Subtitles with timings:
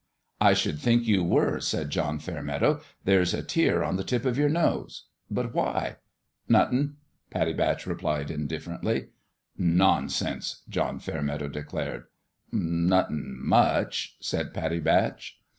[0.41, 4.25] "I should think you were," said John Fair meadow." There's a tear on the tip
[4.25, 5.05] of your nose.
[5.29, 5.97] But why?""
[6.49, 6.95] Nothin',"
[7.29, 9.09] Pattie Batch replied, indifferently."
[9.83, 12.05] Nonsense!" John Fairmeadow declared."
[12.51, 15.39] Nothin' much;' said Pattie Batch.